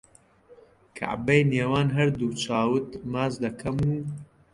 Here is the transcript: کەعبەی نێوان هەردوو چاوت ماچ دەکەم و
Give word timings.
کەعبەی 0.97 1.47
نێوان 1.51 1.87
هەردوو 1.97 2.37
چاوت 2.43 2.87
ماچ 3.11 3.33
دەکەم 3.43 3.75
و 3.81 3.89